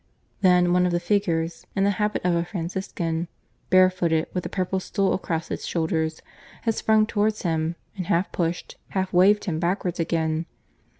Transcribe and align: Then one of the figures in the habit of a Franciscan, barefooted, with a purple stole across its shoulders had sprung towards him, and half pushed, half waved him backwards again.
Then 0.41 0.73
one 0.73 0.87
of 0.87 0.91
the 0.91 0.99
figures 0.99 1.67
in 1.75 1.83
the 1.83 1.91
habit 2.01 2.25
of 2.25 2.33
a 2.33 2.43
Franciscan, 2.43 3.27
barefooted, 3.69 4.25
with 4.33 4.43
a 4.47 4.49
purple 4.49 4.79
stole 4.79 5.13
across 5.13 5.51
its 5.51 5.63
shoulders 5.63 6.23
had 6.63 6.73
sprung 6.73 7.05
towards 7.05 7.43
him, 7.43 7.75
and 7.95 8.07
half 8.07 8.31
pushed, 8.31 8.77
half 8.89 9.13
waved 9.13 9.45
him 9.45 9.59
backwards 9.59 9.99
again. 9.99 10.47